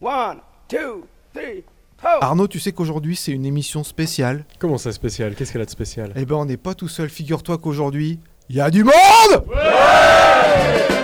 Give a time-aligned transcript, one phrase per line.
[0.00, 1.64] One, two, three,
[2.20, 4.44] Arnaud, tu sais qu'aujourd'hui c'est une émission spéciale.
[4.58, 5.34] Comment ça spécial?
[5.34, 6.12] Qu'est-ce qu'elle a de spécial?
[6.16, 8.20] Eh ben on n'est pas tout seul, figure-toi qu'aujourd'hui,
[8.50, 8.92] il y a du monde!
[9.48, 10.95] On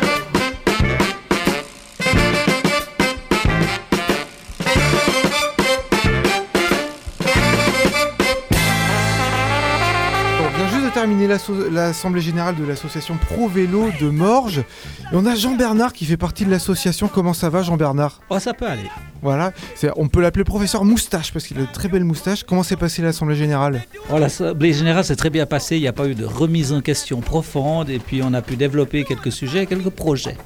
[11.71, 14.59] l'assemblée générale de l'association Pro Vélo de Morges.
[14.59, 17.09] Et on a Jean-Bernard qui fait partie de l'association.
[17.09, 18.21] Comment ça va Jean-Bernard?
[18.31, 18.91] Oh, ça peut aller.
[19.23, 19.53] Voilà,
[19.97, 22.45] on peut l'appeler professeur moustache parce qu'il a de très belles moustaches.
[22.45, 23.85] Comment s'est passée l'assemblée générale?
[24.11, 25.77] Oh, l'Assemblée générale s'est très bien passée.
[25.77, 27.89] Il n'y a pas eu de remise en question profonde.
[27.89, 30.37] Et puis, on a pu développer quelques sujets, quelques projets.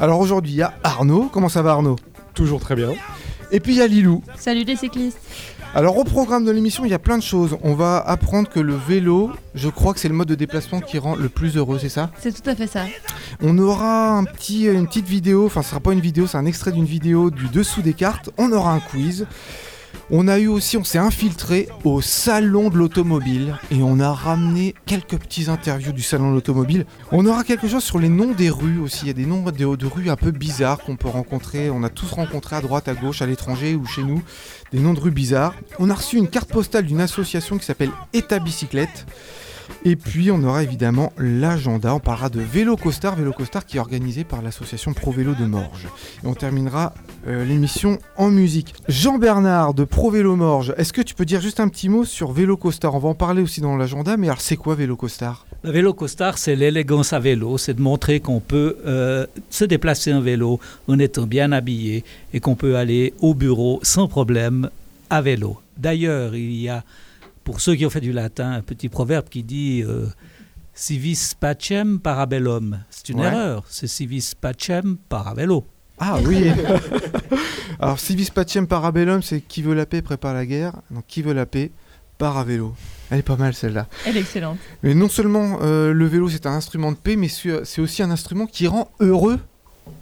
[0.00, 1.28] Alors aujourd'hui, il y a Arnaud.
[1.32, 1.96] Comment ça va Arnaud?
[2.34, 2.90] Toujours très bien.
[3.52, 4.22] Et puis il y a Lilou.
[4.36, 5.18] Salut les cyclistes.
[5.76, 7.58] Alors au programme de l'émission, il y a plein de choses.
[7.62, 10.96] On va apprendre que le vélo, je crois que c'est le mode de déplacement qui
[10.96, 12.86] rend le plus heureux, c'est ça C'est tout à fait ça.
[13.42, 16.46] On aura un petit, une petite vidéo, enfin ce sera pas une vidéo, c'est un
[16.46, 18.30] extrait d'une vidéo du dessous des cartes.
[18.38, 19.26] On aura un quiz.
[20.08, 24.76] On a eu aussi, on s'est infiltré au salon de l'automobile et on a ramené
[24.86, 26.86] quelques petits interviews du salon de l'automobile.
[27.10, 29.00] On aura quelque chose sur les noms des rues aussi.
[29.02, 31.70] Il y a des noms de, de rues un peu bizarres qu'on peut rencontrer.
[31.70, 34.22] On a tous rencontré à droite, à gauche, à l'étranger ou chez nous
[34.72, 35.56] des noms de rues bizarres.
[35.80, 39.06] On a reçu une carte postale d'une association qui s'appelle État Bicyclette.
[39.84, 43.80] Et puis on aura évidemment l'agenda, on parlera de Vélo Costard, Vélo Costard qui est
[43.80, 45.88] organisé par l'association Pro Vélo de Morges.
[46.24, 46.94] Et on terminera
[47.26, 48.74] euh, l'émission en musique.
[48.88, 52.32] Jean-Bernard de Pro Vélo Morges, est-ce que tu peux dire juste un petit mot sur
[52.32, 52.94] Vélo Costard?
[52.94, 55.46] On va en parler aussi dans l'agenda, mais alors c'est quoi Vélo Costard?
[55.66, 57.58] Le vélo costard, c'est l'élégance à vélo.
[57.58, 62.38] C'est de montrer qu'on peut euh, se déplacer en vélo en étant bien habillé et
[62.38, 64.70] qu'on peut aller au bureau sans problème
[65.10, 65.58] à vélo.
[65.76, 66.84] D'ailleurs, il y a,
[67.46, 70.06] pour ceux qui ont fait du latin, un petit proverbe qui dit euh,
[70.74, 72.80] Civis pacem parabellum.
[72.90, 73.26] C'est une Ouais.
[73.28, 73.64] erreur.
[73.68, 75.64] C'est civis pacem paravélo.
[75.98, 76.50] Ah oui
[77.80, 80.72] Alors Civis Pacem Parabellum, c'est qui veut la paix prépare la guerre.
[80.90, 81.70] Donc qui veut la paix
[82.18, 82.74] part à vélo.
[83.10, 83.86] Elle est pas mal celle-là.
[84.06, 84.58] Elle est excellente.
[84.82, 88.10] Mais non seulement euh, le vélo c'est un instrument de paix, mais c'est aussi un
[88.10, 89.38] instrument qui rend heureux.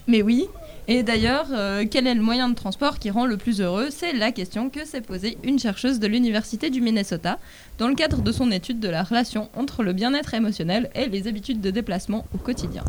[0.08, 0.48] Mais oui.
[0.86, 3.88] Et d'ailleurs, euh, quel est le moyen de transport qui rend le plus heureux?
[3.90, 7.38] C'est la question que s'est posée une chercheuse de l'Université du Minnesota
[7.78, 11.26] dans le cadre de son étude de la relation entre le bien-être émotionnel et les
[11.26, 12.84] habitudes de déplacement au quotidien.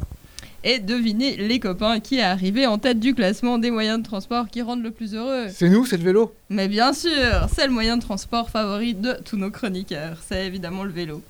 [0.65, 4.49] Et devinez les copains qui est arrivé en tête du classement des moyens de transport
[4.49, 5.45] qui rendent le plus heureux.
[5.49, 6.33] C'est nous, c'est le vélo.
[6.49, 10.83] Mais bien sûr, c'est le moyen de transport favori de tous nos chroniqueurs, c'est évidemment
[10.83, 11.21] le vélo.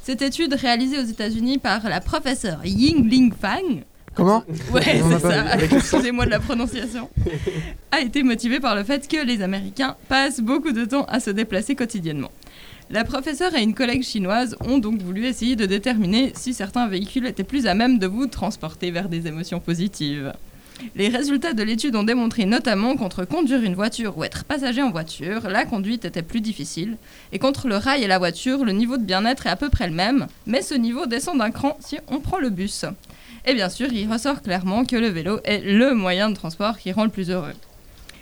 [0.00, 3.82] Cette étude réalisée aux États-Unis par la professeure Yingling Fang,
[4.14, 7.08] Comment ouais c'est ça, excusez-moi de la prononciation,
[7.90, 11.30] a été motivée par le fait que les Américains passent beaucoup de temps à se
[11.30, 12.30] déplacer quotidiennement.
[12.90, 17.26] La professeure et une collègue chinoise ont donc voulu essayer de déterminer si certains véhicules
[17.26, 20.34] étaient plus à même de vous transporter vers des émotions positives.
[20.96, 24.90] Les résultats de l'étude ont démontré notamment qu'entre conduire une voiture ou être passager en
[24.90, 26.96] voiture, la conduite était plus difficile,
[27.32, 29.86] et qu'entre le rail et la voiture, le niveau de bien-être est à peu près
[29.86, 32.84] le même, mais ce niveau descend d'un cran si on prend le bus.
[33.46, 36.92] Et bien sûr, il ressort clairement que le vélo est le moyen de transport qui
[36.92, 37.54] rend le plus heureux.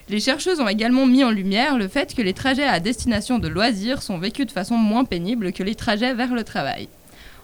[0.08, 3.46] Les chercheuses ont également mis en lumière le fait que les trajets à destination de
[3.46, 6.88] loisirs sont vécus de façon moins pénible que les trajets vers le travail.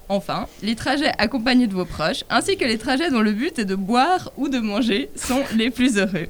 [0.09, 3.65] Enfin, les trajets accompagnés de vos proches, ainsi que les trajets dont le but est
[3.65, 6.29] de boire ou de manger, sont les plus heureux.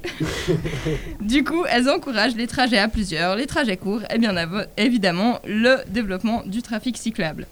[1.21, 4.35] du coup, elles encouragent les trajets à plusieurs, les trajets courts et bien
[4.77, 7.47] évidemment le développement du trafic cyclable.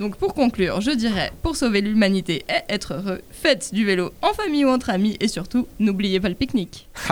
[0.00, 4.32] Donc pour conclure, je dirais, pour sauver l'humanité et être heureux, faites du vélo en
[4.32, 6.88] famille ou entre amis et surtout, n'oubliez pas le pique-nique.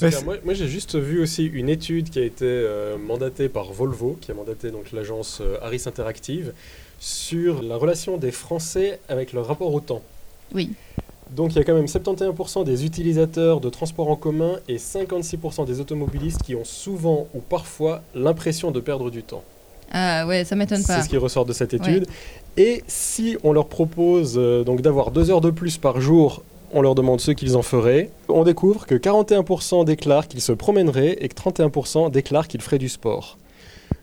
[0.00, 4.30] Moi, j'ai juste vu aussi une étude qui a été euh, mandatée par Volvo, qui
[4.30, 6.54] a mandaté donc l'agence euh, Harris Interactive,
[6.98, 10.02] sur la relation des Français avec leur rapport au temps.
[10.54, 10.70] Oui.
[11.32, 15.66] Donc il y a quand même 71% des utilisateurs de transports en commun et 56%
[15.66, 19.44] des automobilistes qui ont souvent ou parfois l'impression de perdre du temps.
[19.90, 20.96] Ah ouais, ça m'étonne pas.
[20.96, 22.06] C'est ce qui ressort de cette étude.
[22.56, 26.42] Et si on leur propose euh, donc d'avoir deux heures de plus par jour,
[26.72, 28.10] on leur demande ce qu'ils en feraient.
[28.28, 32.88] On découvre que 41% déclarent qu'ils se promèneraient et que 31% déclarent qu'ils feraient du
[32.88, 33.38] sport.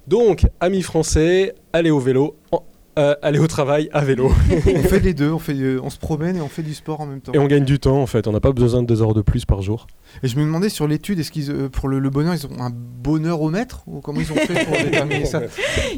[0.07, 2.63] Donc, amis français, allez au vélo, en-
[2.97, 4.31] euh, allez au travail à vélo.
[4.51, 6.99] on fait les deux, on, fait, euh, on se promène et on fait du sport
[7.01, 7.31] en même temps.
[7.33, 9.21] Et on gagne du temps en fait, on n'a pas besoin de deux heures de
[9.21, 9.87] plus par jour.
[10.23, 12.59] Et je me demandais sur l'étude, est-ce qu'ils, euh, pour le, le bonheur, ils ont
[12.61, 15.41] un bonheur au mètre Ou comment ils ont fait pour déterminer ça?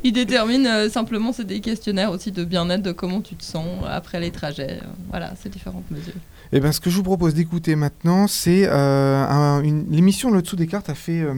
[0.03, 3.65] Ils déterminent euh, simplement, c'est des questionnaires aussi de bien-être, de comment tu te sens
[3.89, 4.79] après les trajets.
[5.09, 6.13] Voilà, c'est différentes mesures.
[6.51, 10.41] Eh bien, ce que je vous propose d'écouter maintenant, c'est euh, un- une- l'émission Le
[10.41, 11.35] Dessous des cartes a fait euh,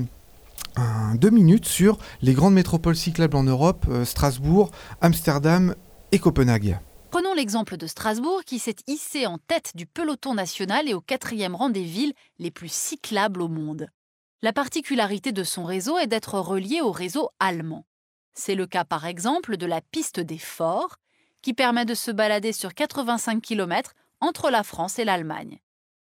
[1.16, 4.72] deux minutes sur les grandes métropoles cyclables en Europe, euh, Strasbourg,
[5.02, 5.76] Amsterdam
[6.12, 6.80] et Copenhague.
[7.10, 11.02] Prenons Prenons l'exemple de Strasbourg qui s'est hissé en tête du peloton national et au
[11.02, 13.90] quatrième rang des villes les plus cyclables au monde.
[14.42, 17.86] La particularité de son réseau est d'être relié au réseau allemand.
[18.34, 20.98] C'est le cas par exemple de la piste des forts,
[21.42, 25.60] qui permet de se balader sur 85 km entre la France et l'Allemagne.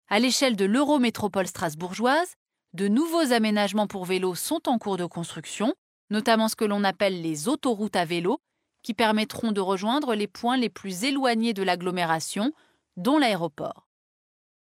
[0.10, 2.36] À l'échelle de l'Eurométropole strasbourgeoise,
[2.74, 5.74] de nouveaux aménagements pour vélos sont en cours de construction,
[6.10, 8.40] notamment ce que l'on appelle les autoroutes à vélo,
[8.84, 12.54] qui permettront de rejoindre les points les plus éloignés de l'agglomération,
[12.96, 13.88] dont l'aéroport.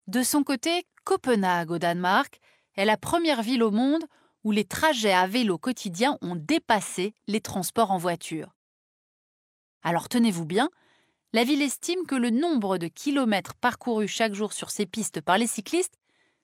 [0.07, 2.41] De son côté, Copenhague au Danemark
[2.77, 4.05] est la première ville au monde
[4.45, 8.55] où les trajets à vélo quotidiens ont dépassé les transports en voiture.
[9.83, 10.71] Alors tenez-vous bien,
[11.33, 15.39] la ville estime que le nombre de kilomètres parcourus chaque jour sur ces pistes par
[15.39, 15.99] les cyclistes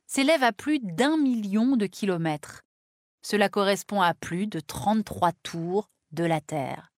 [0.06, 2.62] s'élève à plus d'un million de kilomètres.
[3.22, 6.92] Cela correspond à plus de 33 tours de la Terre.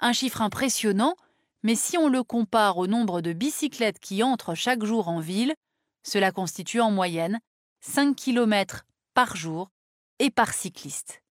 [0.00, 1.16] Un chiffre impressionnant,
[1.62, 5.54] mais si on le compare au nombre de bicyclettes qui entrent chaque jour en ville,
[6.02, 7.40] cela constitue en moyenne
[7.80, 8.84] 5 km
[9.14, 9.70] par jour
[10.18, 11.22] et par cycliste.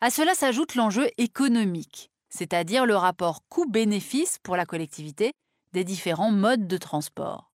[0.00, 5.32] À cela s'ajoute l'enjeu économique, c'est-à-dire le rapport coût-bénéfice pour la collectivité
[5.72, 7.50] des différents modes de transport.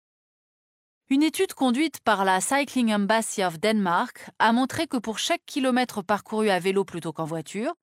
[1.12, 6.02] Une étude conduite par la Cycling Embassy of Denmark a montré que pour chaque kilomètre
[6.02, 7.74] parcouru à vélo plutôt qu'en voiture,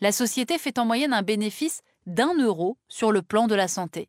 [0.00, 4.08] la société fait en moyenne un bénéfice d'un euro sur le plan de la santé.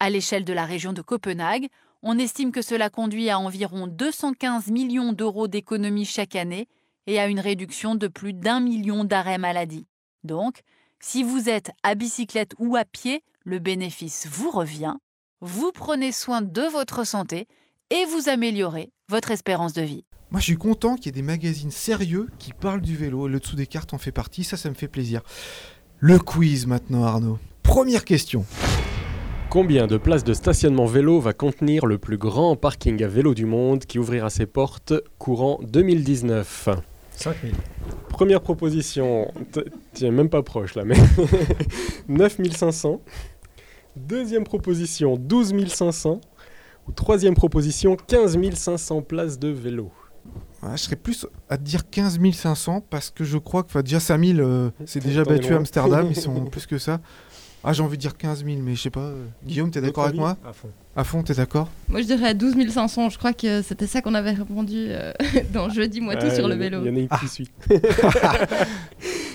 [0.00, 1.68] À l'échelle de la région de Copenhague,
[2.02, 6.66] on estime que cela conduit à environ 215 millions d'euros d'économies chaque année
[7.06, 9.86] et à une réduction de plus d'un million d'arrêts maladie.
[10.24, 10.62] Donc,
[10.98, 14.96] si vous êtes à bicyclette ou à pied, le bénéfice vous revient,
[15.40, 17.46] vous prenez soin de votre santé
[17.90, 20.04] et vous améliorez votre espérance de vie.
[20.30, 23.26] Moi, je suis content qu'il y ait des magazines sérieux qui parlent du vélo.
[23.26, 24.44] Le dessous des cartes en fait partie.
[24.44, 25.22] Ça, ça me fait plaisir.
[25.98, 27.38] Le quiz maintenant, Arnaud.
[27.64, 28.44] Première question.
[29.50, 33.46] Combien de places de stationnement vélo va contenir le plus grand parking à vélo du
[33.46, 36.68] monde qui ouvrira ses portes courant 2019
[37.16, 37.52] 5000.
[38.08, 39.32] Première proposition,
[39.94, 40.96] tu es même pas proche là, mais
[42.08, 43.00] 9500.
[43.96, 46.20] Deuxième proposition, 12 500.
[46.94, 49.90] Troisième proposition, 15 500 places de vélo.
[50.62, 54.00] Ouais, je serais plus à te dire 15 500 parce que je crois que déjà
[54.00, 55.56] 5000, euh, c'est déjà battu à.
[55.56, 56.06] Amsterdam.
[56.10, 57.00] Ils sont plus que ça.
[57.62, 59.00] Ah, j'ai envie de dire 15 000, mais je sais pas.
[59.00, 60.38] euh, Guillaume, t'es d'accord avec moi?
[60.46, 60.68] À fond.
[60.96, 61.68] À fond, t'es d'accord?
[61.88, 63.10] Moi, je dirais 12 500.
[63.10, 65.12] Je crois que c'était ça qu'on avait répondu euh,
[65.52, 66.80] dans Jeudi moi tout sur le vélo.
[66.82, 67.50] Il y en a une qui suit.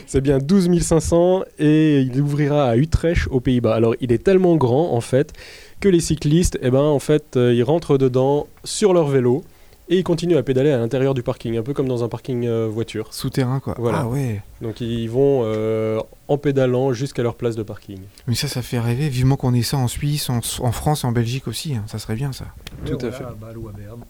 [0.08, 3.74] C'est bien 12 500 et il ouvrira à Utrecht aux Pays-Bas.
[3.74, 5.34] Alors il est tellement grand en fait
[5.80, 9.44] que les cyclistes, eh ben, en fait, euh, ils rentrent dedans sur leur vélo
[9.88, 12.46] et ils continuent à pédaler à l'intérieur du parking, un peu comme dans un parking
[12.48, 13.14] euh, voiture.
[13.14, 13.76] Souterrain, quoi.
[13.78, 14.00] Voilà.
[14.02, 14.42] Ah ouais.
[14.62, 18.00] Donc ils vont euh, en pédalant jusqu'à leur place de parking.
[18.28, 19.10] Mais ça, ça fait rêver.
[19.10, 21.76] Vivement qu'on ait ça en Suisse, en, en France et en Belgique aussi.
[21.76, 21.84] hein.
[21.86, 22.46] Ça serait bien, ça.
[22.86, 23.24] Tout à fait.
[23.26, 24.06] À Bâle ou à Berne.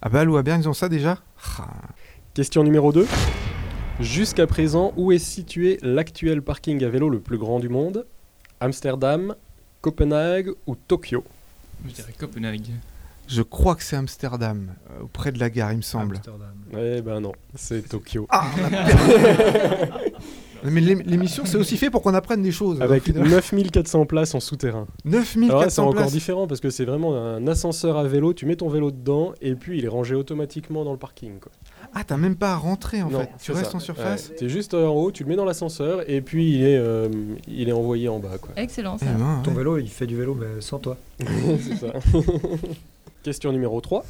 [0.00, 1.18] À Bâle ou à Berne, ils ont ça déjà?
[1.58, 1.68] Ah.
[2.34, 3.06] Question numéro 2.
[4.00, 8.06] Jusqu'à présent, où est situé l'actuel parking à vélo le plus grand du monde?
[8.58, 9.36] Amsterdam,
[9.82, 11.22] Copenhague ou Tokyo
[11.86, 12.68] Je dirais Copenhague.
[13.28, 16.16] Je crois que c'est Amsterdam, euh, auprès de la gare, il me semble.
[16.16, 16.54] Amsterdam.
[16.76, 18.26] Eh ben non, c'est Tokyo.
[18.30, 18.46] Ah,
[20.64, 22.80] Mais l'ém- l'émission, c'est aussi fait pour qu'on apprenne des choses.
[22.80, 23.24] Avec Au final.
[23.28, 24.86] 9400 places en souterrain.
[25.04, 26.12] Alors là, c'est 9400 encore places.
[26.12, 28.32] différent parce que c'est vraiment un ascenseur à vélo.
[28.32, 31.40] Tu mets ton vélo dedans et puis il est rangé automatiquement dans le parking.
[31.40, 31.50] Quoi.
[31.94, 33.30] Ah, t'as même pas à rentrer en Non, fait.
[33.42, 33.76] Tu restes ça.
[33.76, 34.30] en surface.
[34.30, 37.08] Ouais, T'es juste en haut, tu le mets dans l'ascenseur et puis il est, euh,
[37.46, 38.38] il est envoyé en bas.
[38.40, 38.52] Quoi.
[38.56, 39.12] Excellent Eh ça.
[39.12, 40.96] ben, Ton vélo, il fait du vélo, mais sans toi.
[41.18, 41.92] c'est ça.
[43.22, 44.04] Question numéro 3.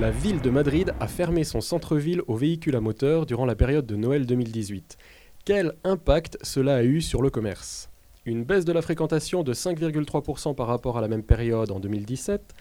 [0.00, 3.86] La ville de Madrid a fermé son centre-ville aux véhicules à moteur durant la période
[3.86, 4.96] de Noël 2018.
[5.44, 7.90] Quel impact cela a eu sur le commerce?
[8.26, 12.54] Une baisse de la fréquentation de 5,3% par rapport à la même période en 2017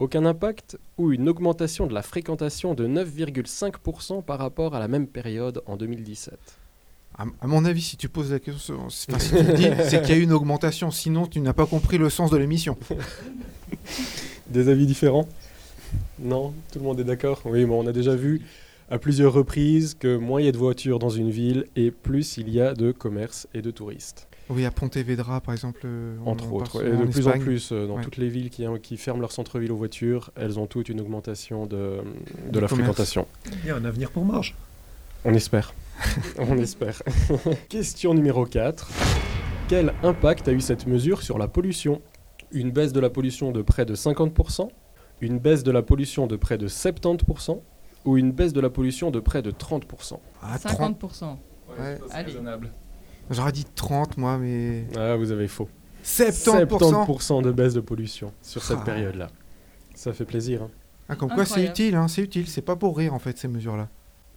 [0.00, 5.06] Aucun impact Ou une augmentation de la fréquentation de 9,5% par rapport à la même
[5.06, 6.38] période en 2017
[7.18, 10.00] À, à mon avis, si tu poses la question, enfin, si tu le dis, c'est
[10.00, 10.90] qu'il y a eu une augmentation.
[10.90, 12.78] Sinon, tu n'as pas compris le sens de l'émission.
[14.48, 15.28] Des avis différents?
[16.18, 17.42] Non Tout le monde est d'accord?
[17.44, 18.40] Oui, bon, on a déjà vu
[18.90, 22.38] à plusieurs reprises que moins il y a de voitures dans une ville et plus
[22.38, 24.29] il y a de commerce et de touristes.
[24.50, 25.80] Oui, à Pontevedra, par exemple.
[25.84, 26.84] euh, on Entre autres.
[26.84, 28.02] Et de plus en plus, euh, dans Ouais.
[28.02, 31.66] toutes les villes qui, qui ferment leur centre-ville aux voitures, elles ont toutes une augmentation
[31.66, 31.98] de,
[32.50, 32.72] de la commerce.
[32.74, 33.26] fréquentation.
[33.62, 34.54] Il y a un avenir pour Marge.
[35.24, 35.72] On espère.
[36.38, 37.02] on espère.
[37.68, 38.88] Question numéro 4.
[39.68, 42.00] Quel impact a eu cette mesure sur la pollution?
[42.50, 44.68] Une baisse de la pollution de près de 50%
[45.20, 47.60] Une baisse de la pollution de près de 70%
[48.06, 50.98] Ou une baisse de la pollution de près de 30% Ah, 30.
[51.00, 51.36] 50%.
[51.78, 51.98] Ouais.
[52.10, 52.26] Allez.
[52.26, 52.72] raisonnable.
[53.30, 54.84] J'aurais dit 30, moi, mais.
[54.96, 55.68] Ah, vous avez faux.
[56.04, 58.84] 70%, 70% de baisse de pollution sur cette Ah.
[58.84, 59.28] période-là.
[59.94, 60.62] Ça fait plaisir.
[60.62, 60.70] hein.
[61.08, 63.48] Ah, Comme quoi c'est utile, hein, c'est utile, c'est pas pour rire en fait ces
[63.48, 63.88] mesures-là.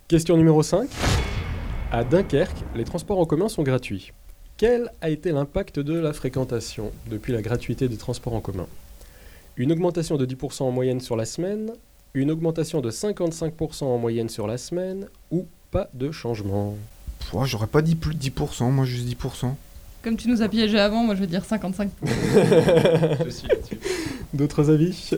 [0.08, 0.90] Question numéro 5.
[1.92, 4.12] À Dunkerque, les transports en commun sont gratuits.
[4.58, 8.68] Quel a été l'impact de la fréquentation depuis la gratuité des transports en commun?
[9.58, 11.72] Une augmentation de 10% en moyenne sur la semaine
[12.16, 16.76] Une augmentation de 55% en moyenne sur la semaine Ou pas de changement?
[17.32, 19.54] Ouais, J'aurais pas dit plus de 10%, moi juste 10%.
[20.04, 21.90] Comme tu nous as piégé avant, moi je veux dire 55.
[24.34, 25.12] D'autres avis?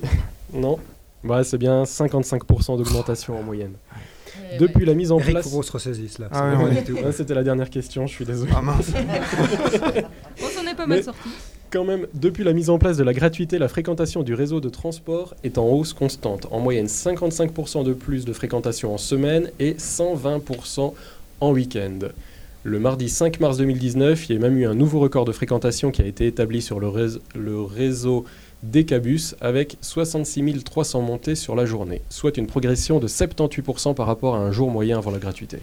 [0.54, 0.78] Non?
[1.24, 3.74] Ouais, c'est bien 55% d'augmentation en moyenne.
[4.60, 5.50] Depuis la mise en Eric, place...
[5.50, 6.28] se ressaisisse là.
[6.32, 6.54] Ah.
[6.58, 8.52] Ouais, C'était la dernière question, je suis désolé.
[8.56, 8.90] Ah mince.
[10.44, 11.30] On s'en est pas mal Mais- sorti.
[11.72, 14.70] Quand même, depuis la mise en place de la gratuité, la fréquentation du réseau de
[14.70, 16.48] transport est en hausse constante.
[16.52, 20.94] En moyenne, 55% de plus de fréquentation en semaine et 120%
[21.48, 22.00] en week-end.
[22.64, 25.92] Le mardi 5 mars 2019, il y a même eu un nouveau record de fréquentation
[25.92, 28.26] qui a été établi sur le, réseau- le réseau
[28.64, 34.36] Decabus avec 66 300 montées sur la journée, soit une progression de 78% par rapport
[34.36, 35.60] à un jour moyen avant la gratuité.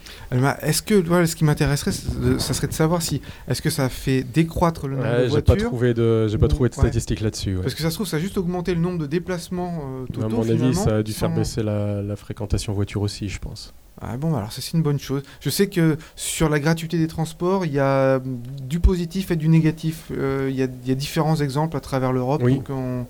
[0.63, 4.23] Est-ce que voilà, ce qui m'intéresserait, ça serait de savoir si est-ce que ça fait
[4.23, 6.75] décroître le nombre Ouais, de j'ai pas voitures trouvé de, j'ai pas ou- trouvé de
[6.77, 6.81] ouais.
[6.83, 7.57] statistiques là-dessus.
[7.57, 7.63] ouais.
[7.63, 10.27] Parce que ça se trouve, ça a juste augmenté le nombre de déplacements euh, totaux.
[10.27, 13.75] à mon avis, ça a dû faire baisser la, la fréquentation voiture aussi, je pense.
[14.05, 15.23] Ah bon, alors ça c'est une bonne chose.
[15.41, 18.21] Je sais que sur la gratuité des transports, il y a
[18.67, 20.11] du positif et du négatif.
[20.11, 22.57] Euh, Il y, a, il y a différents exemples à travers l'Europe, Oui.
[22.57, 23.07] donc on...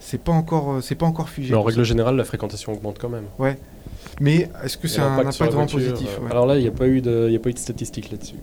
[0.00, 1.50] c'est pas encore, euh, c'est pas encore figé.
[1.50, 3.24] Mais en règle générale, la fréquentation augmente quand même.
[4.20, 6.30] Mais est-ce que c'est un impact vraiment positif euh, ouais.
[6.30, 8.10] Alors là, il n'y a, pas eu de- il y a pas eu de statistiques
[8.10, 8.34] là-dessus.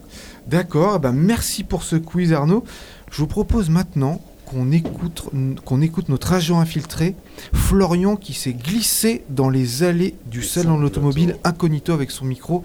[0.48, 2.64] D'accord, eh ben merci pour ce quiz Arnaud.
[3.12, 5.30] Je vous propose maintenant qu'on écoute,
[5.64, 7.16] qu'on écoute notre agent infiltré,
[7.54, 11.42] Florian, qui s'est glissé dans les allées du salon de l'automobile l'auto.
[11.44, 12.64] incognito avec son micro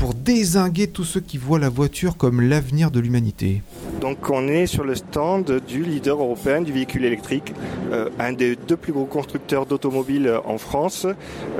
[0.00, 3.60] pour désinguer tous ceux qui voient la voiture comme l'avenir de l'humanité.
[4.00, 7.52] Donc on est sur le stand du leader européen du véhicule électrique,
[7.92, 11.06] euh, un des deux plus gros constructeurs d'automobiles euh, en France,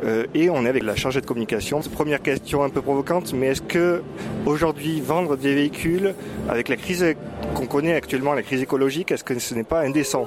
[0.05, 1.81] euh, et on est avec la chargée de communication.
[1.81, 4.03] Première question un peu provocante, mais est-ce que
[4.47, 6.15] aujourd'hui vendre des véhicules
[6.49, 7.05] avec la crise
[7.55, 10.27] qu'on connaît actuellement, la crise écologique, est-ce que ce n'est pas indécent?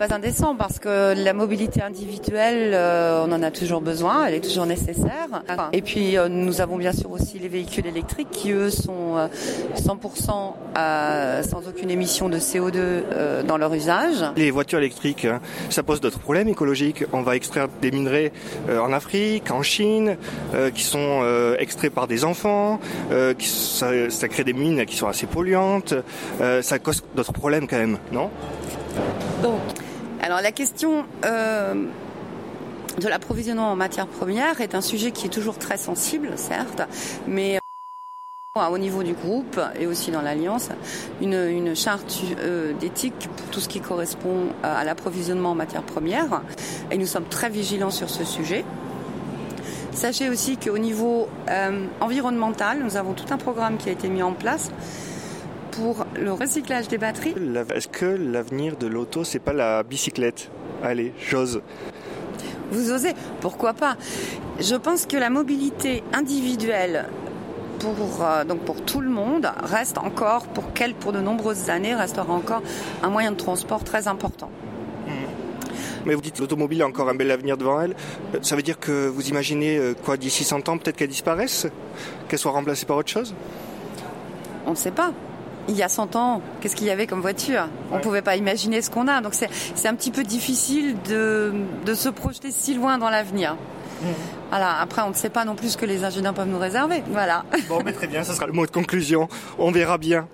[0.00, 4.40] Pas indécent parce que la mobilité individuelle, euh, on en a toujours besoin, elle est
[4.40, 5.28] toujours nécessaire.
[5.74, 9.28] Et puis euh, nous avons bien sûr aussi les véhicules électriques qui eux sont euh,
[9.76, 14.24] 100% euh, sans aucune émission de CO2 euh, dans leur usage.
[14.36, 17.04] Les voitures électriques, hein, ça pose d'autres problèmes écologiques.
[17.12, 18.32] On va extraire des minerais
[18.70, 20.16] euh, en Afrique, en Chine,
[20.54, 22.80] euh, qui sont euh, extraits par des enfants.
[23.12, 25.92] euh, qui, ça, ça crée des mines qui sont assez polluantes.
[26.40, 28.30] Euh, ça cause d'autres problèmes quand même, non?
[29.42, 29.60] Donc,
[30.22, 31.86] alors la question euh,
[33.00, 36.82] de l'approvisionnement en matières premières est un sujet qui est toujours très sensible, certes,
[37.26, 37.58] mais
[38.56, 40.70] euh, au niveau du groupe et aussi dans l'Alliance,
[41.20, 46.42] une, une charte euh, d'éthique pour tout ce qui correspond à l'approvisionnement en matières premières.
[46.90, 48.64] Et nous sommes très vigilants sur ce sujet.
[49.92, 54.22] Sachez aussi qu'au niveau euh, environnemental, nous avons tout un programme qui a été mis
[54.22, 54.70] en place
[55.72, 57.34] pour le recyclage des batteries.
[57.74, 60.50] Est-ce que l'avenir de l'auto, c'est pas la bicyclette?
[60.82, 61.62] Allez, j'ose.
[62.70, 63.14] Vous osez?
[63.40, 63.96] Pourquoi pas?
[64.58, 67.06] Je pense que la mobilité individuelle
[67.80, 71.94] pour, euh, donc pour tout le monde reste encore, pour, quel, pour de nombreuses années,
[71.94, 72.62] restera encore
[73.02, 74.50] un moyen de transport très important.
[76.06, 77.94] Mais vous dites que l'automobile a encore un bel avenir devant elle.
[78.34, 81.66] Euh, Ça veut dire que vous imaginez euh, quoi d'ici 100 ans, peut-être qu'elle disparaisse?
[82.26, 83.34] Qu'elle soit remplacée par autre chose?
[84.66, 85.12] On ne sait pas.
[85.70, 87.68] Il y a 100 ans, qu'est-ce qu'il y avait comme voiture?
[87.92, 89.20] On ne pouvait pas imaginer ce qu'on a.
[89.20, 91.52] Donc c'est c'est un petit peu difficile de,
[91.86, 93.56] de se projeter si loin dans l'avenir.
[94.48, 97.04] Voilà, après on ne sait pas non plus ce que les ingénieurs peuvent nous réserver.
[97.12, 97.44] Voilà.
[97.68, 99.28] Bon, mais très bien, ça sera le mot de conclusion.
[99.58, 100.26] On verra bien.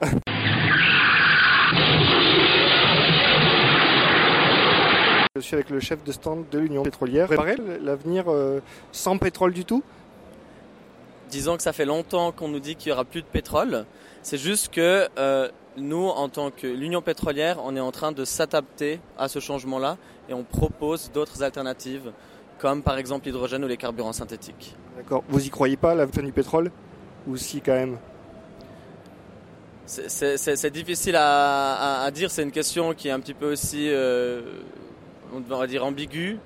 [5.37, 7.29] Je suis avec le chef de stand de l'Union pétrolière.
[7.29, 9.83] Réparer l'avenir euh, sans pétrole du tout?
[11.31, 13.85] Disons que ça fait longtemps qu'on nous dit qu'il y aura plus de pétrole.
[14.27, 18.25] C'est juste que euh, nous, en tant que l'Union pétrolière, on est en train de
[18.25, 22.11] s'adapter à ce changement-là et on propose d'autres alternatives,
[22.59, 24.75] comme par exemple l'hydrogène ou les carburants synthétiques.
[24.97, 25.23] D'accord.
[25.29, 26.73] Vous y croyez pas, la fin du pétrole?
[27.29, 27.99] Ou si, quand même?
[29.87, 32.33] C'est- difficile à, à- à dire.
[32.33, 34.41] C'est une question qui est un petit peu aussi, euh,
[35.33, 36.41] on va dire, ambiguë.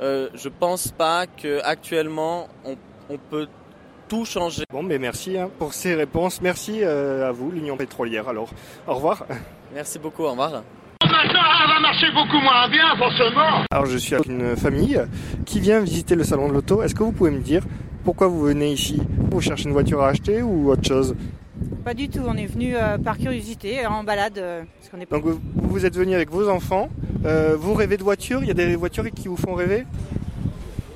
[0.00, 2.76] Euh, je pense pas que actuellement on,
[3.10, 3.48] on peut
[4.08, 4.64] tout changer.
[4.72, 6.40] Bon, mais merci hein, pour ces réponses.
[6.40, 8.28] Merci euh, à vous, l'Union pétrolière.
[8.28, 8.48] Alors,
[8.86, 9.26] au revoir.
[9.74, 10.22] Merci beaucoup.
[10.24, 10.62] Au revoir.
[13.70, 15.00] Alors, je suis avec une famille
[15.44, 16.82] qui vient visiter le salon de l'auto.
[16.82, 17.62] Est-ce que vous pouvez me dire
[18.04, 19.02] pourquoi vous venez ici?
[19.30, 21.14] Vous cherchez une voiture à acheter ou autre chose?
[21.84, 22.22] Pas du tout.
[22.26, 24.38] On est venu euh, par curiosité, en balade.
[24.38, 25.16] euh, parce qu'on est pas...
[25.16, 26.88] Donc vous, vous êtes venu avec vos enfants.
[27.26, 28.40] Euh, vous rêvez de voitures?
[28.42, 29.84] Il y a des voitures qui vous font rêver?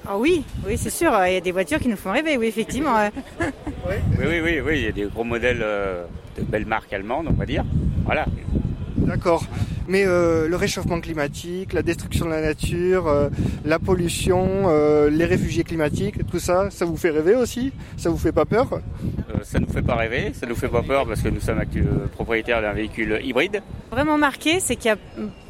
[0.07, 1.13] Ah oui, oui, c'est sûr.
[1.27, 2.97] Il y a des voitures qui nous font rêver, oui, effectivement.
[3.85, 6.05] Oui, oui, oui, oui, il y a des gros modèles euh,
[6.39, 7.65] de belles marques allemandes, on va dire.
[8.05, 8.27] Voilà.
[8.97, 9.45] D'accord.
[9.89, 13.29] Mais euh, le réchauffement climatique, la destruction de la nature, euh,
[13.65, 17.73] la pollution, euh, les réfugiés climatiques, tout ça, ça vous fait rêver aussi?
[17.97, 18.69] Ça vous fait pas peur?
[18.73, 21.61] Euh, ça nous fait pas rêver, ça nous fait pas peur parce que nous sommes
[22.13, 23.63] propriétaires d'un véhicule hybride.
[23.91, 24.99] Vraiment marqué, c'est qu'il y a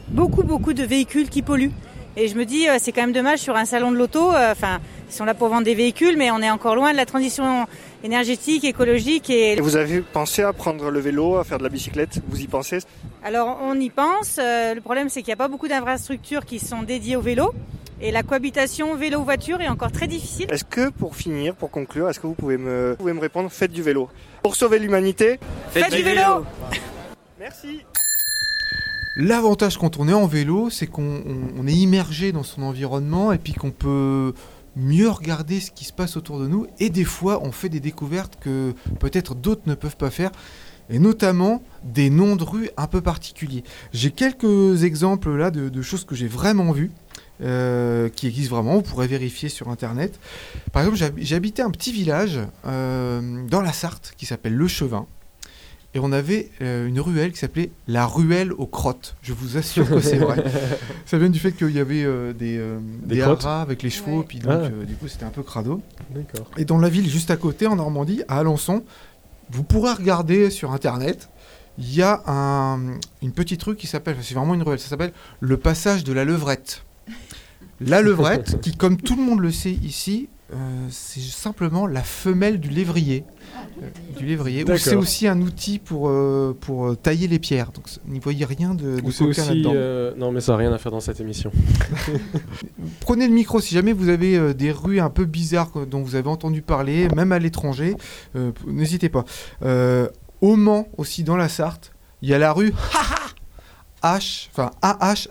[0.09, 1.73] beaucoup, beaucoup de véhicules qui polluent.
[2.17, 4.33] Et je me dis, euh, c'est quand même dommage sur un salon de l'auto.
[4.35, 6.97] euh, Enfin, ils sont là pour vendre des véhicules, mais on est encore loin de
[6.97, 7.67] la transition
[8.05, 9.31] énergétique, écologique.
[9.31, 12.21] Et Et vous avez pensé à prendre le vélo, à faire de la bicyclette?
[12.29, 12.81] Vous y pensez?
[13.25, 14.39] Alors on y pense.
[14.39, 17.53] Euh, le problème c'est qu'il n'y a pas beaucoup d'infrastructures qui sont dédiées au vélo.
[18.05, 20.47] Et la cohabitation vélo-voiture est encore très difficile.
[20.51, 23.49] Est-ce que pour finir, pour conclure, est-ce que vous pouvez me, vous pouvez me répondre?
[23.51, 24.09] Faites du vélo.
[24.43, 25.39] Pour sauver l'humanité,
[25.71, 26.45] Faites du vélo
[27.39, 27.85] Merci
[29.17, 33.33] L'avantage quand on est en vélo, c'est qu'on on- on est immergé dans son environnement
[33.33, 34.33] et puis qu'on peut
[34.75, 36.67] mieux regarder ce qui se passe autour de nous.
[36.81, 40.31] Et des fois, on fait des découvertes que peut-être d'autres ne peuvent pas faire.
[40.91, 43.65] Et notamment des noms de rues un peu particuliers.
[43.93, 46.91] J'ai quelques exemples là de, choses que j'ai vraiment vues,
[47.43, 48.77] euh, qui existent vraiment.
[48.77, 50.19] Vous pourrez vérifier sur internet.
[50.73, 55.07] Par exemple, j'hab- j'habitais un petit village euh, dans la Sarthe qui s'appelle Le Chevin.
[55.95, 59.15] Et on avait euh, une ruelle qui s'appelait la ruelle aux crottes.
[59.23, 60.43] Je vous assure que c'est vrai.
[61.07, 63.83] Ça vient du fait qu'il y avait euh, des, euh, Des des, crottes haras avec
[63.83, 64.65] les chevaux, puis donc Ah.
[64.65, 65.83] euh, du coup c'était un peu crado.
[66.11, 66.51] D'accord.
[66.57, 68.85] Et dans la ville juste à côté, en Normandie, à Alençon,
[69.51, 71.29] vous pourrez regarder sur internet.
[71.79, 75.13] Il y a un- une petite rue qui s'appelle, c'est vraiment une ruelle, ça s'appelle
[75.41, 76.85] le passage de la levrette.
[77.81, 80.57] La levrette, qui comme tout le monde le sait ici, euh,
[80.91, 83.25] c'est simplement la femelle du lévrier.
[84.19, 84.65] Du lévrier.
[84.77, 87.73] C'est aussi un outil pour, euh, pour euh, tailler les pierres.
[87.73, 89.41] Donc n'y voyez rien de, de c'est aussi.
[89.41, 89.73] là-dedans.
[89.75, 91.51] euh, Non, mais ça n'a rien à faire dans cette émission.
[93.01, 96.03] Prenez le micro si jamais vous avez euh, des rues un peu bizarres euh, dont
[96.03, 97.97] vous avez entendu parler, même à l'étranger,
[98.37, 99.25] euh, n'hésitez pas.
[99.63, 100.09] Euh,
[100.41, 102.73] au Mans, aussi dans la Sarthe, il y a la rue
[104.03, 105.29] H, enfin AHAH.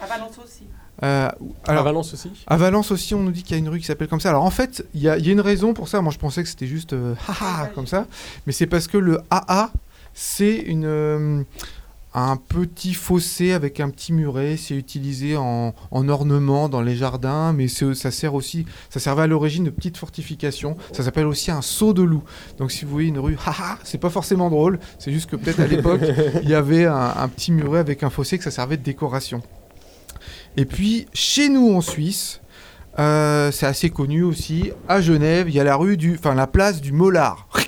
[0.00, 0.64] À Valence aussi.
[1.02, 1.28] Euh,
[1.66, 2.30] À Valence aussi?
[2.46, 4.30] À Valence aussi, on nous dit qu'il y a une rue qui s'appelle comme ça.
[4.30, 6.00] Alors en fait, il y, a il y a une raison pour ça.
[6.00, 8.06] Moi, je pensais que c'était juste euh, haha comme ça,
[8.46, 9.70] mais c'est parce que le AA,
[10.14, 11.42] c'est une euh,
[12.14, 14.56] un petit fossé avec un petit muret.
[14.56, 19.26] C'est utilisé en, en ornement dans les jardins, mais ça sert aussi, ça servait à
[19.26, 20.78] l'origine de petites fortifications.
[20.92, 22.22] Ça s'appelle aussi un saut de loup.
[22.56, 24.78] Donc si vous voyez une rue haha, c'est pas forcément drôle.
[24.98, 26.00] C'est juste que peut-être à l'époque,
[26.42, 29.42] il y avait un, un petit muret avec un fossé que ça servait de décoration.
[30.56, 32.40] Et puis, chez nous en Suisse,
[32.98, 36.46] euh, c'est assez connu aussi, à Genève, il y a la rue du, enfin la
[36.46, 37.48] place du Mollard.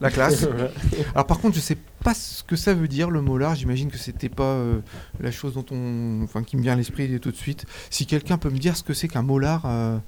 [0.00, 0.48] La classe.
[1.14, 3.54] Alors par contre, je sais pas ce que ça veut dire le Mollard.
[3.54, 4.78] J'imagine que c'était pas euh,
[5.20, 7.66] la chose dont on, enfin qui me vient à l'esprit tout de suite.
[7.90, 9.98] Si quelqu'un peut me dire ce que c'est qu'un Mollard euh,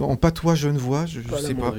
[0.00, 1.74] en patois genevois, je, la sais pas.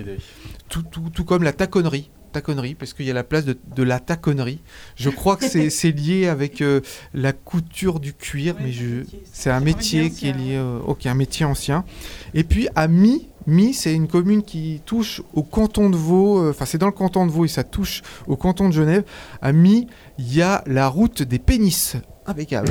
[0.69, 2.11] Tout, tout, tout comme la taconnerie.
[2.31, 4.61] Taconnerie, parce qu'il y a la place de, de la taconnerie.
[4.95, 6.81] Je crois que c'est c'est lié avec euh,
[7.13, 11.13] la couture du cuir, mais je, c'est un métier qui est lié, euh, ok, un
[11.13, 11.85] métier ancien.
[12.33, 16.49] Et puis à Mi, Mi, c'est une commune qui touche au canton de Vaud, euh,
[16.49, 19.03] enfin c'est dans le canton de Vaud et ça touche au canton de Genève.
[19.41, 19.87] À Mi,
[20.19, 21.95] il y a la route des pénis.
[22.25, 22.67] Impeccable.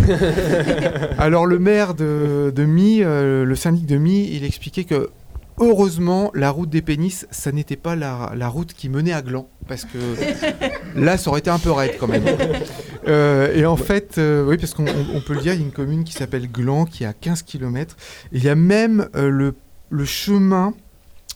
[1.19, 5.09] Alors le maire de, de Mi, euh, le syndic de Mi, il expliquait que
[5.61, 9.49] heureusement la route des pénis, ça n'était pas la, la route qui menait à Gland,
[9.69, 9.99] parce que
[10.95, 12.25] là ça aurait été un peu raide quand même.
[13.09, 15.63] Euh, et en fait, euh, oui, parce qu'on on- on peut le dire, il y
[15.63, 17.97] a une commune qui s'appelle Gland, qui est à 15 km.
[18.33, 19.55] Il y a même euh, le,
[19.91, 20.75] le chemin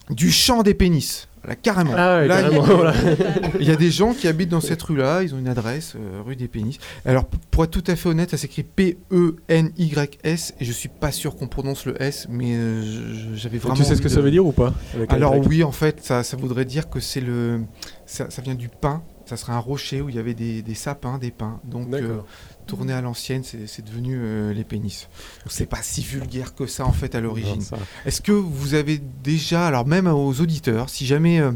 [0.09, 1.29] du champ des pénis.
[1.47, 1.93] Là, carrément.
[1.97, 2.93] Ah ouais, Là, carrément, il- voilà.
[3.59, 6.21] il y a des gens qui habitent dans cette rue-là, ils ont une adresse, euh,
[6.23, 6.77] rue des pénis.
[7.03, 11.35] Alors, pour être tout à fait honnête, ça s'écrit P-E-N-Y-S, et je suis pas sûr
[11.35, 13.75] qu'on prononce le S, mais euh, j'avais vraiment.
[13.75, 14.73] tu sais ce que de- ça veut dire ou pas
[15.09, 17.61] Alors oui, en fait, ça, ça voudrait dire que c'est le,
[18.05, 19.01] ça, ça vient du pin.
[19.25, 21.61] Ça serait un rocher où il y avait des, des sapins, des pins.
[21.63, 22.25] Donc, euh, D'accord.
[22.71, 25.09] Tourné à l'ancienne, c'est devenu euh, les pénis.
[25.49, 27.61] C'est pas si vulgaire que ça en fait à l'origine.
[28.05, 31.51] Est-ce que vous avez déjà, alors même aux auditeurs, si jamais euh,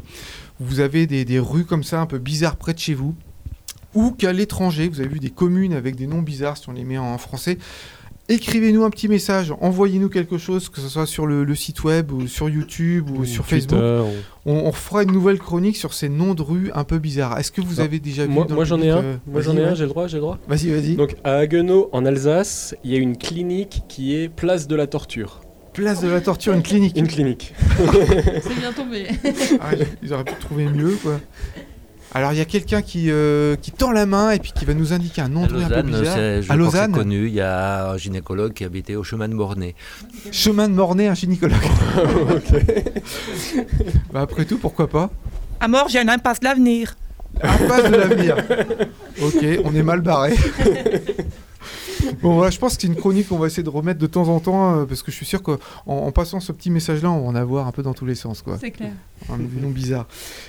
[0.59, 3.15] vous avez des, des rues comme ça un peu bizarres près de chez vous,
[3.93, 6.83] ou qu'à l'étranger, vous avez vu des communes avec des noms bizarres, si on les
[6.83, 7.57] met en français,
[8.29, 12.11] écrivez-nous un petit message, envoyez-nous quelque chose, que ce soit sur le, le site web
[12.11, 14.07] ou sur YouTube ou, Ou sur Twitter, Facebook.
[14.45, 17.37] ou- On, on fera une nouvelle chronique sur ces noms de rues un peu bizarres.
[17.39, 18.97] Est-ce que vous avez déjà vu Moi, dans moi j'en ai un.
[18.97, 20.37] euh, Moi j'en ai un, j'ai le droit, j'ai le droit.
[20.47, 20.95] Vas-y, vas-y.
[20.95, 24.87] Donc à Haguenau, en Alsace, il y a une clinique qui est place de la
[24.87, 25.41] torture.
[25.73, 26.95] Place de la torture, une clinique.
[26.97, 27.53] Une clinique.
[28.41, 29.07] C'est bien tombé.
[29.59, 31.19] Ah, ils auraient pu trouver mieux, quoi.
[32.15, 34.73] Alors il y a quelqu'un qui, euh, qui tend la main et puis qui va
[34.73, 36.15] nous indiquer un nom À de un peu Lausanne, bizarre.
[36.15, 37.27] c'est- je À Lausanne, c'est connu.
[37.27, 39.75] Il y a un gynécologue qui habitait au chemin de Mornay.
[40.31, 41.57] chemin de Mornay, un gynécologue.
[44.13, 45.09] Bah, après tout, pourquoi pas
[45.59, 46.95] À mort, j'ai un impasse de l'avenir.
[47.41, 48.37] Impasse de l'avenir.
[49.21, 50.33] Ok, on est mal barré.
[52.21, 54.27] Bon voilà, je pense que c'est une chronique qu'on va essayer de remettre de temps
[54.27, 57.21] en temps euh, parce que je suis sûr qu'en en passant ce petit message-là, on
[57.21, 58.57] va en avoir un peu dans tous les sens quoi.
[58.59, 58.91] C'est clair.
[59.29, 60.07] Un nom bizarre.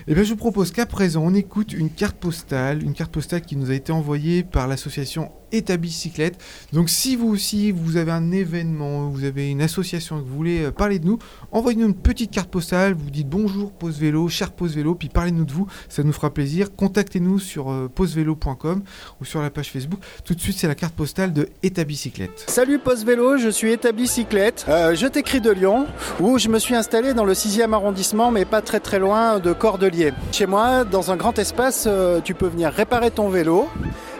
[0.08, 3.42] Et bien je vous propose qu'à présent on écoute une carte postale, une carte postale
[3.42, 6.38] qui nous a été envoyée par l'association État Bicyclette.
[6.72, 10.36] Donc si vous aussi vous avez un événement, vous avez une association et que vous
[10.36, 11.18] voulez euh, parler de nous,
[11.52, 15.44] envoyez-nous une petite carte postale, vous dites bonjour Pause Vélo, cher Pause Vélo, puis parlez-nous
[15.44, 16.74] de vous, ça nous fera plaisir.
[16.74, 17.88] Contactez-nous sur euh,
[19.20, 20.00] ou sur la page Facebook.
[20.24, 22.44] Tout de suite c'est la carte postale de État Bicyclette.
[22.48, 24.66] Salut Post Vélo, je suis établi cyclette.
[24.68, 25.86] Euh, je t'écris de Lyon,
[26.20, 29.52] où je me suis installé dans le 6e arrondissement, mais pas très très loin de
[29.52, 30.12] Cordeliers.
[30.32, 33.68] Chez moi, dans un grand espace, euh, tu peux venir réparer ton vélo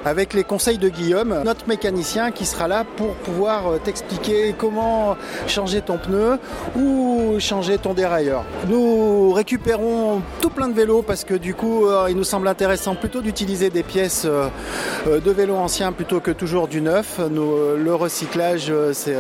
[0.07, 5.17] avec les conseils de Guillaume, notre mécanicien qui sera là pour pouvoir euh, t'expliquer comment
[5.49, 6.39] changer ton pneu
[6.77, 8.45] ou changer ton dérailleur.
[8.69, 12.95] Nous récupérons tout plein de vélos parce que du coup, euh, il nous semble intéressant
[12.95, 14.49] plutôt d'utiliser des pièces euh,
[15.07, 17.21] de vélos anciens plutôt que toujours du neuf.
[17.29, 19.17] Le recyclage, c'est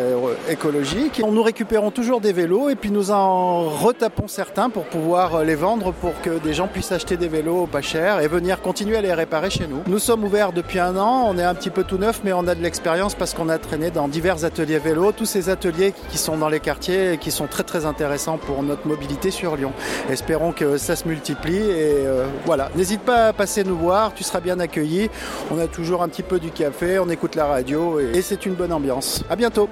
[0.48, 1.20] écologique.
[1.28, 5.92] Nous récupérons toujours des vélos et puis nous en retapons certains pour pouvoir les vendre
[5.92, 9.12] pour que des gens puissent acheter des vélos pas chers et venir continuer à les
[9.14, 9.82] réparer chez nous.
[9.86, 12.46] Nous sommes ouverts depuis un an, on est un petit peu tout neuf mais on
[12.46, 16.18] a de l'expérience parce qu'on a traîné dans divers ateliers vélo, tous ces ateliers qui
[16.18, 19.72] sont dans les quartiers et qui sont très très intéressants pour notre mobilité sur Lyon.
[20.10, 22.70] Espérons que ça se multiplie et euh, voilà.
[22.74, 25.10] N'hésite pas à passer nous voir, tu seras bien accueilli.
[25.50, 28.46] On a toujours un petit peu du café, on écoute la radio et, et c'est
[28.46, 29.22] une bonne ambiance.
[29.30, 29.68] À bientôt.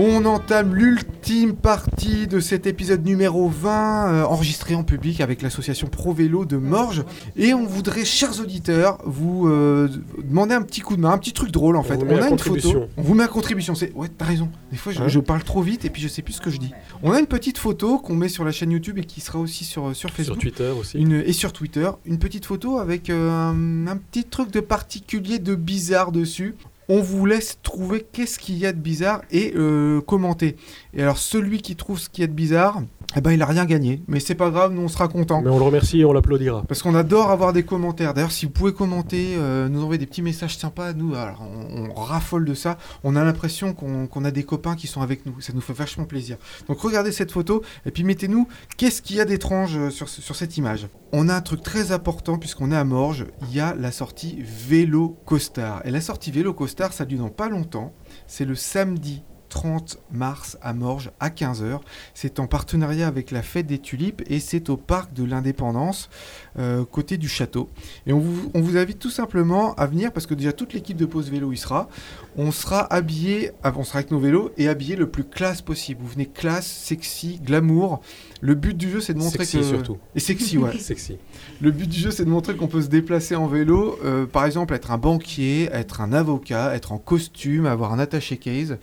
[0.00, 5.88] On entame l'ultime partie de cet épisode numéro 20, euh, enregistré en public avec l'association
[5.88, 7.04] Pro Vélo de Morges.
[7.36, 9.88] Et on voudrait, chers auditeurs, vous euh,
[10.22, 11.94] demander un petit coup de main, un petit truc drôle en fait.
[11.94, 12.84] à a une photo.
[12.96, 13.74] On vous met à contribution.
[13.74, 14.48] C'est ouais, t'as raison.
[14.70, 16.50] Des fois, je, Hein je parle trop vite et puis je sais plus ce que
[16.50, 16.70] je dis.
[17.02, 19.64] On a une petite photo qu'on met sur la chaîne YouTube et qui sera aussi
[19.64, 20.40] sur sur Facebook.
[20.40, 20.98] Sur Twitter aussi.
[20.98, 25.40] Une, et sur Twitter, une petite photo avec euh, un, un petit truc de particulier,
[25.40, 26.54] de bizarre dessus.
[26.88, 30.56] On vous laisse trouver qu'est-ce qu'il y a de bizarre et euh, commenter.
[30.94, 32.82] Et alors celui qui trouve ce qu'il y a de bizarre,
[33.16, 34.02] eh ben il a rien gagné.
[34.06, 35.40] Mais c'est pas grave, nous on sera content.
[35.40, 36.62] Mais on le remercie et on l'applaudira.
[36.68, 38.12] Parce qu'on adore avoir des commentaires.
[38.12, 41.88] D'ailleurs, si vous pouvez commenter, euh, nous envoyer des petits messages sympas, nous, alors, on,
[41.96, 42.76] on raffole de ça.
[43.04, 45.40] On a l'impression qu'on a des copains qui sont avec nous.
[45.40, 46.36] Ça nous fait vachement plaisir.
[46.68, 50.36] Donc regardez cette photo et puis mettez-nous qu'est-ce qu'il y a d'étrange euh, sur, sur
[50.36, 50.86] cette image?
[51.12, 53.26] On a un truc très important puisqu'on est à Morges.
[53.48, 55.80] Il y a la sortie Vélo Costard.
[55.84, 57.94] Et la sortie Vélo Costard, ça lieu dans pas longtemps.
[58.26, 61.80] C'est le samedi 30 mars à Morges à 15h.
[62.14, 66.10] C'est en partenariat avec la Fête des Tulipes et c'est au parc de l'Indépendance,
[66.58, 67.68] euh, côté du château.
[68.06, 70.96] Et on vous, on vous invite tout simplement à venir parce que déjà toute l'équipe
[70.96, 71.88] de Pause Vélo y sera.
[72.36, 76.00] On sera habillé, ah, on sera avec nos vélos et habillé le plus classe possible.
[76.02, 78.00] Vous venez classe, sexy, glamour.
[78.40, 79.98] Le but du jeu c'est de montrer Sexy que surtout.
[80.14, 80.76] et sexy ouais.
[80.78, 81.16] Sexy.
[81.60, 83.98] Le but du jeu, c'est de montrer qu'on peut se déplacer en vélo.
[84.04, 88.36] euh, par exemple, être un banquier, être un avocat, être en costume, avoir un attaché
[88.36, 88.76] case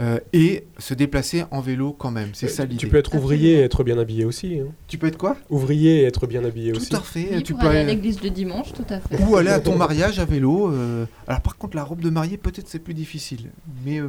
[0.00, 2.28] euh, et se déplacer en vélo quand même.
[2.34, 2.76] C'est ça l'idée.
[2.76, 4.60] Tu peux être ouvrier et être bien habillé aussi.
[4.60, 4.66] hein.
[4.86, 5.36] Tu peux être quoi?
[5.50, 6.88] Ouvrier et être bien habillé aussi.
[6.90, 7.28] Tout à fait.
[7.32, 9.20] Oui, tu pour peux aller à l'église le dimanche, tout à fait.
[9.24, 10.70] ou aller à ton mariage à vélo.
[10.72, 13.50] euh, Alors par contre, la robe de mariée, peut-être c'est plus difficile.
[13.84, 14.06] Mais euh,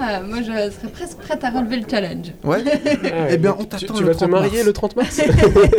[0.00, 2.32] Ah, moi, je serais presque prête à relever le challenge.
[2.44, 2.64] ouais.
[3.12, 4.30] Ah, eh bien, on t'attend tu le vas te 30
[4.64, 5.20] le 30 mars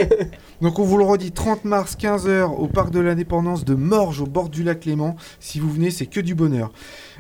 [0.61, 4.25] Donc on vous le redit, 30 mars, 15h, au parc de l'Indépendance de Morges, au
[4.25, 5.15] bord du lac Léman.
[5.39, 6.71] Si vous venez, c'est que du bonheur.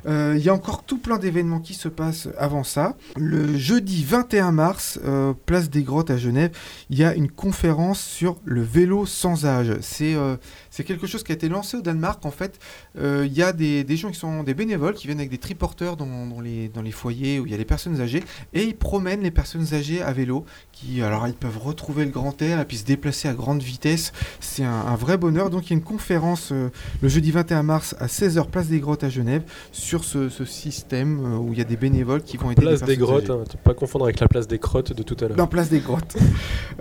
[0.07, 2.95] Euh, Il y a encore tout plein d'événements qui se passent avant ça.
[3.17, 6.51] Le jeudi 21 mars, euh, place des Grottes à Genève,
[6.89, 9.77] il y a une conférence sur le vélo sans âge.
[9.81, 10.37] C'est euh,
[10.69, 12.25] c'est quelque chose qui a été lancé au Danemark.
[12.25, 12.59] En fait,
[12.95, 15.97] il y a des, des gens qui sont des bénévoles qui viennent avec des triporteurs
[15.97, 18.75] dans, dans les, dans les foyers où il y a les personnes âgées et ils
[18.75, 20.45] promènent les personnes âgées à vélo.
[20.71, 24.13] Qui, alors, ils peuvent retrouver le grand air et puis se déplacer à grande vitesse.
[24.39, 25.49] C'est un, vrai bonheur.
[25.49, 29.03] Donc, il y a une conférence le jeudi 21 mars à 16h, place des Grottes
[29.03, 32.51] à Genève, sur ce, ce système euh, où il y a des bénévoles qui vont
[32.51, 35.17] aider Place les des grottes, hein, pas confondre avec la place des crottes de tout
[35.19, 35.37] à l'heure.
[35.37, 36.15] Dans place des grottes.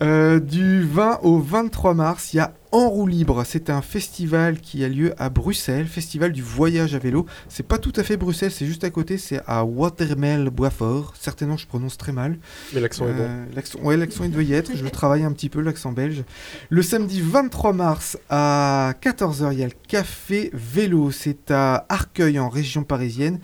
[0.02, 3.42] Euh, du 20 au 23 mars, il y a En roue libre.
[3.44, 7.26] C'est un festival qui a lieu à Bruxelles, festival du voyage à vélo.
[7.48, 11.14] C'est pas tout à fait Bruxelles, c'est juste à côté, c'est à Watermel Boisfort.
[11.18, 12.38] Certainement, je prononce très mal.
[12.72, 13.28] Mais l'accent est bon.
[13.54, 14.76] L'accent, ouais, l'accent il doit y être.
[14.76, 16.22] Je le travaille un petit peu, l'accent belge.
[16.68, 21.10] Le samedi 23 mars à 14h, il y a le café vélo.
[21.10, 23.40] C'est à Arcueil en région parisienne.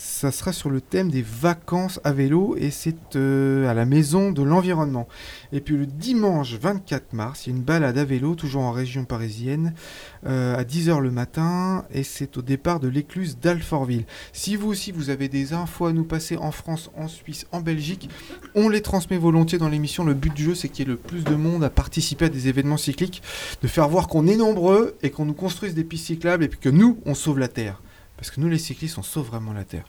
[0.00, 4.30] Ça sera sur le thème des vacances à vélo et c'est euh, à la maison
[4.30, 5.08] de l'environnement.
[5.52, 8.70] Et puis le dimanche 24 mars, il y a une balade à vélo, toujours en
[8.70, 9.74] région parisienne,
[10.24, 14.04] euh, à 10h le matin et c'est au départ de l'écluse d'Alfortville.
[14.32, 17.60] Si vous aussi vous avez des infos à nous passer en France, en Suisse, en
[17.60, 18.08] Belgique,
[18.54, 20.04] on les transmet volontiers dans l'émission.
[20.04, 22.28] Le but du jeu, c'est qu'il y ait le plus de monde à participer à
[22.28, 23.20] des événements cycliques,
[23.62, 26.60] de faire voir qu'on est nombreux et qu'on nous construise des pistes cyclables et puis
[26.60, 27.82] que nous, on sauve la Terre.
[28.18, 29.84] Parce que nous, les cyclistes, on sauve vraiment la Terre.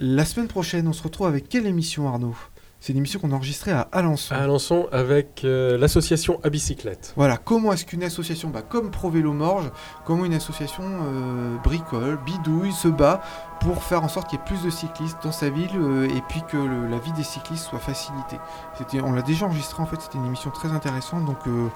[0.00, 2.36] La semaine prochaine, on se retrouve avec quelle émission, Arnaud?
[2.80, 4.34] C'est une émission qu'on a enregistrée à Alençon.
[4.34, 7.12] À Alençon avec euh, l'association à bicyclette.
[7.14, 9.70] Voilà, comment est-ce qu'une association, bah, comme Pro Vélo Morge,
[10.04, 13.22] comment une association euh, bricole, bidouille, se bat
[13.62, 16.20] pour faire en sorte qu'il y ait plus de cyclistes dans sa ville euh, et
[16.28, 18.40] puis que le- la vie des cyclistes soit facilitée.
[18.76, 21.24] C'était, on l'a déjà enregistré en fait, c'était une émission très intéressante.
[21.24, 21.68] Donc euh,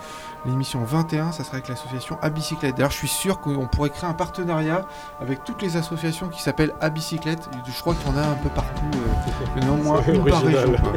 [0.44, 2.75] l'émission 21, ça sera avec l'association à bicyclette.
[2.77, 4.85] D'ailleurs, je suis sûr qu'on pourrait créer un partenariat
[5.20, 7.49] avec toutes les associations qui s'appellent à bicyclette.
[7.66, 8.85] Je crois qu'il y en a un peu partout.
[8.94, 10.72] euh, a au moins une par région.
[10.83, 10.92] quoi.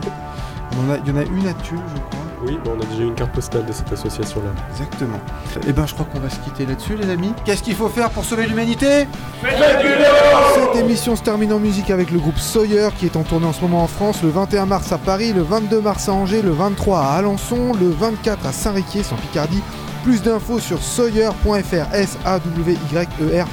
[0.71, 2.25] Il y en a- il y en a une à Tulle, je crois.
[2.45, 4.51] Oui, bah, on a déjà eu une carte postale de cette association-là.
[4.71, 5.19] Exactement.
[5.67, 7.33] Et ben je crois qu'on va se quitter là-dessus les amis.
[7.43, 9.07] Qu'est-ce qu'il faut faire pour sauver l'humanité?
[9.41, 13.53] Cette émission se termine en musique avec le groupe Sawyer qui est en tournée en
[13.53, 16.51] ce moment en France le 21 mars à Paris, le 22 mars à Angers, le
[16.51, 19.61] 23 à Alençon, le 24 à Saint-Riquier, c'est en Picardie.
[20.03, 23.49] Plus d'infos sur sawyer.fr, S-A-W-Y-E-R.fr.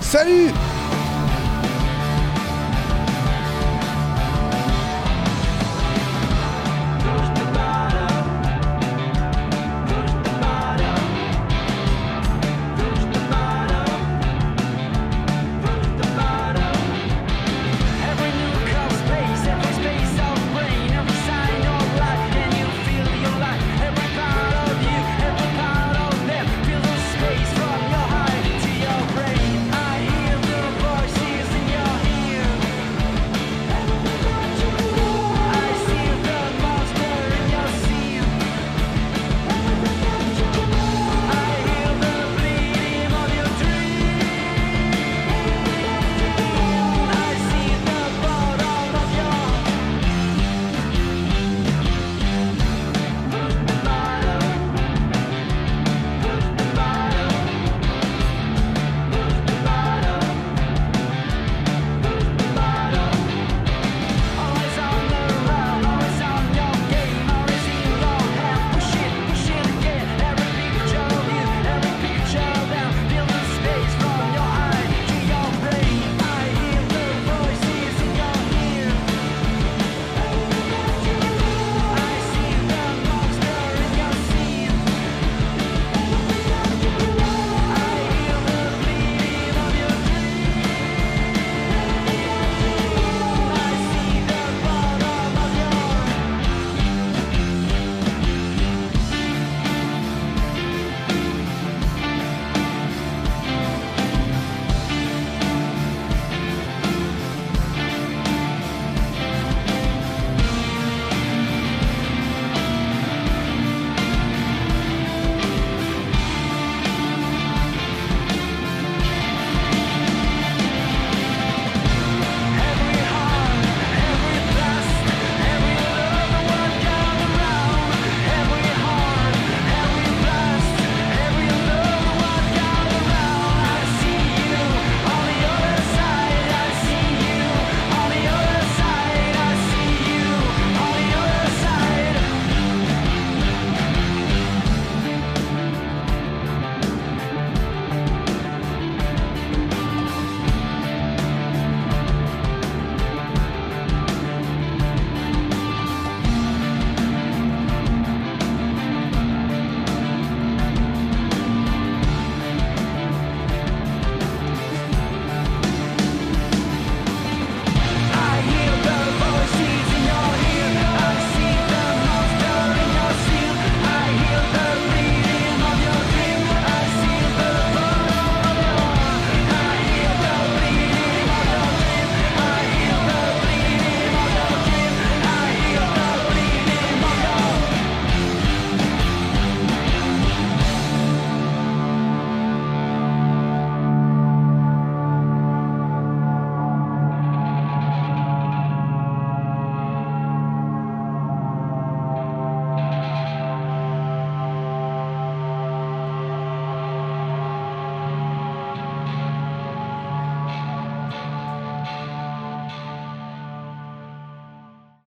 [0.00, 0.52] Salut